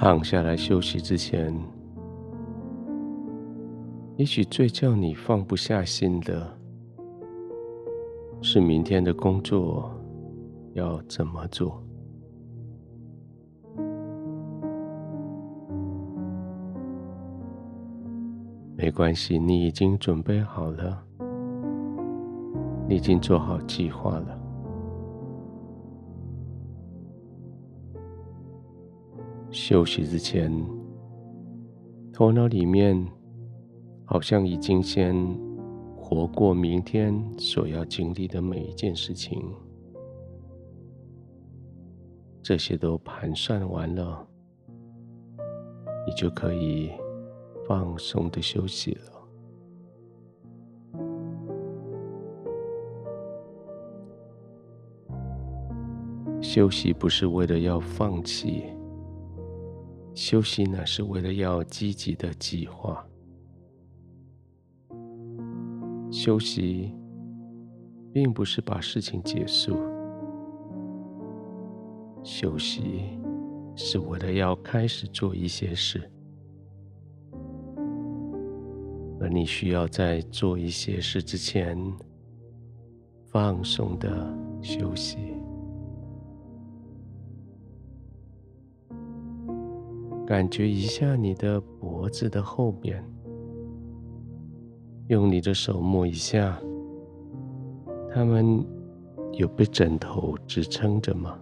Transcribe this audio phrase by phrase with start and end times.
[0.00, 1.54] 躺下来休息之前，
[4.16, 6.56] 也许最叫你放不下心的，
[8.40, 9.92] 是明天的工作
[10.72, 11.84] 要怎么做。
[18.74, 21.04] 没关系，你已经准备好了，
[22.88, 24.39] 你已经做好计划了。
[29.50, 30.50] 休息之前，
[32.12, 33.06] 头脑里面
[34.04, 35.14] 好像已经先
[35.96, 39.42] 活过明天所要经历的每一件事情，
[42.42, 44.26] 这些都盘算完了，
[46.06, 46.90] 你就可以。
[47.66, 49.12] 放松的休息了。
[56.40, 58.64] 休息不是为了要放弃，
[60.20, 63.02] 休息呢是为了要积极的计划。
[66.12, 66.94] 休息
[68.12, 69.78] 并不是把事情结束，
[72.22, 73.18] 休息
[73.74, 75.98] 是为了要开始做一些事。
[79.18, 81.78] 而你需要在做一些事之前，
[83.28, 85.29] 放松的休息，
[90.30, 93.04] 感觉一下你的脖子的后面，
[95.08, 96.56] 用你的手摸一下，
[98.08, 98.64] 它们
[99.32, 101.36] 有被枕头支撑着吗？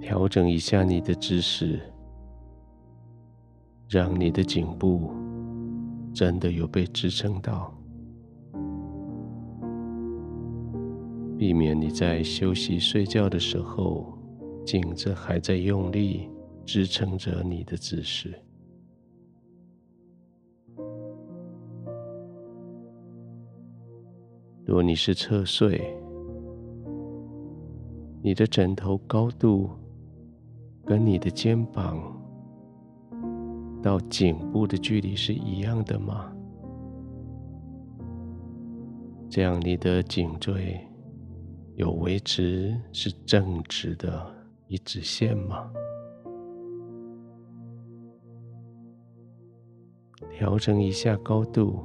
[0.00, 1.78] 调整一下你的姿势。
[3.88, 5.12] 让你的颈部
[6.12, 7.72] 真的有被支撑到，
[11.38, 14.17] 避免你在休息睡觉的时候，
[14.70, 16.28] 颈子还在用力
[16.66, 18.38] 支撑着你的姿势。
[24.66, 25.96] 如果你是侧睡，
[28.22, 29.70] 你的枕头高度
[30.84, 32.14] 跟你的肩膀。
[33.82, 36.30] 到颈部的距离是一样的吗？
[39.30, 40.78] 这样你的颈椎
[41.76, 44.37] 有维持是正直的
[44.68, 45.68] 一直线吗？
[50.30, 51.80] 调整一下高度，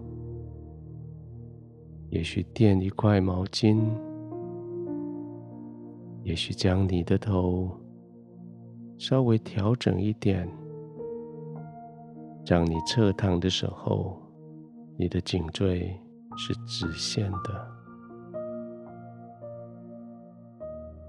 [2.10, 3.82] 也许垫一块毛巾，
[6.24, 7.72] 也许将你的头
[8.98, 10.48] 稍微调整一点。
[12.46, 14.22] 让你侧躺的时候，
[14.98, 15.98] 你的颈椎
[16.36, 17.68] 是直线的。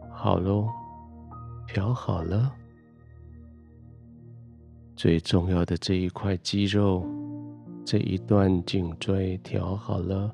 [0.09, 0.69] 好喽，
[1.67, 2.53] 调好了。
[4.97, 7.05] 最重要的这一块肌肉，
[7.85, 10.31] 这一段颈椎调好了，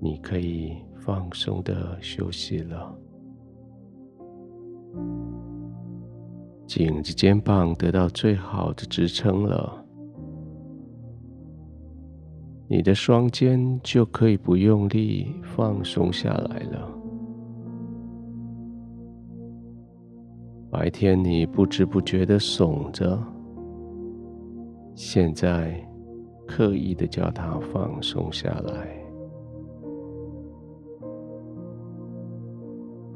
[0.00, 2.94] 你可以放松的休息了。
[6.66, 9.84] 颈子、肩膀得到最好的支撑了，
[12.66, 16.93] 你的双肩就可以不用力放松下来了。
[20.74, 23.16] 白天你不知不觉的耸着，
[24.96, 25.80] 现在
[26.48, 28.88] 刻意的叫它放松下来，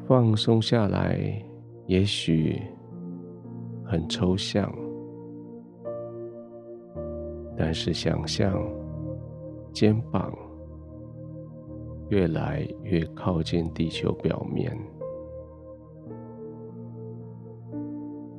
[0.07, 1.19] 放松下来，
[1.87, 2.63] 也许。
[3.91, 4.71] 很抽象，
[7.57, 8.63] 但是想象
[9.73, 10.31] 肩膀
[12.11, 14.79] 越来越靠近地球表面，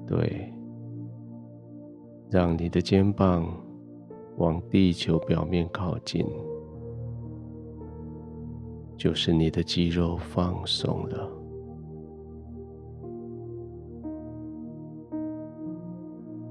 [0.09, 0.51] 对，
[2.31, 3.47] 让你的肩膀
[4.37, 6.25] 往地球表面靠近，
[8.97, 11.31] 就是你的肌肉放松了。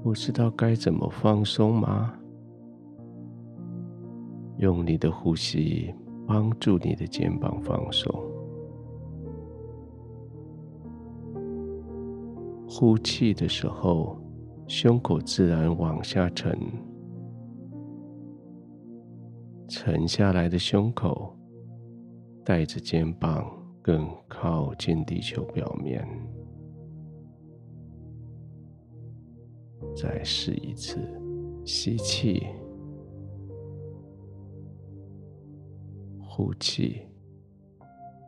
[0.01, 2.13] 不知道该怎么放松吗？
[4.59, 5.93] 用你的呼吸
[6.25, 8.28] 帮助你的肩膀放松。
[12.71, 14.15] 呼气的时候，
[14.67, 16.55] 胸口自然往下沉，
[19.67, 21.35] 沉下来的胸口
[22.45, 23.43] 带着肩膀
[23.81, 26.07] 更靠近地球表面。
[29.95, 30.99] 再试一次，
[31.65, 32.45] 吸气，
[36.21, 37.01] 呼气，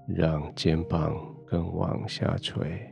[0.08, 1.16] 让肩膀
[1.46, 2.92] 更往下垂，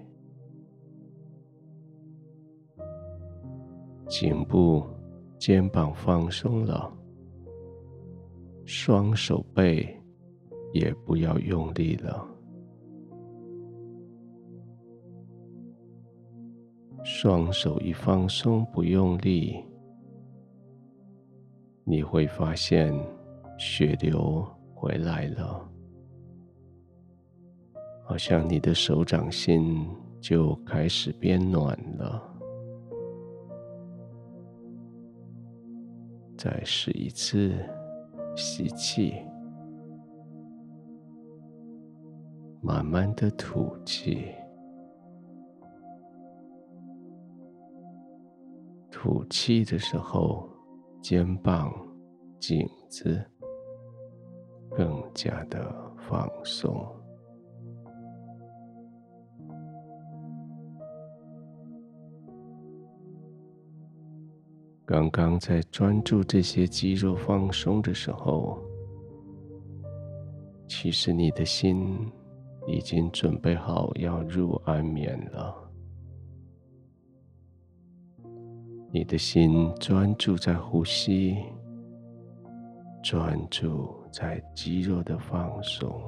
[4.10, 4.84] 颈部、
[5.38, 6.92] 肩膀放松了，
[8.66, 9.96] 双手背
[10.74, 12.28] 也不要用力了。
[17.04, 19.64] 双手一放松，不用力，
[21.84, 22.92] 你会发现
[23.60, 25.70] 血流回来了，
[28.04, 29.88] 好像你的手掌心
[30.20, 32.39] 就开始变暖了。
[36.42, 37.54] 再试一次，
[38.34, 39.14] 吸气，
[42.62, 44.34] 慢慢的吐气。
[48.90, 50.50] 吐气的时候，
[51.02, 51.74] 肩膀、
[52.40, 53.22] 颈子
[54.70, 56.99] 更加的放松。
[64.90, 68.58] 刚刚在专注这些肌肉放松的时候，
[70.68, 72.12] 其实你的心
[72.66, 75.56] 已经准备好要入安眠了。
[78.92, 81.38] 你的心专注在呼吸，
[83.04, 86.02] 专注在肌肉的放松。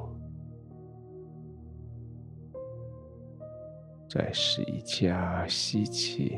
[4.10, 6.36] 再试一下吸气，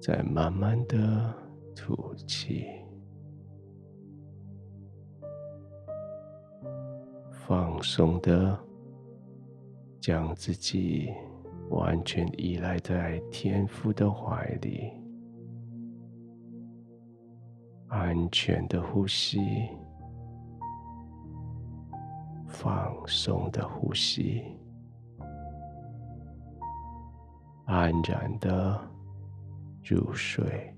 [0.00, 1.34] 再慢慢的
[1.74, 2.66] 吐气，
[7.30, 8.58] 放松的
[10.00, 11.12] 将自己。
[11.68, 14.92] 完全依赖在天父的怀里，
[17.88, 19.40] 安全的呼吸，
[22.46, 24.44] 放松的呼吸，
[27.64, 28.80] 安然的
[29.88, 30.75] 入睡。